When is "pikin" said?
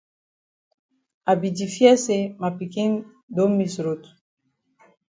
2.57-2.91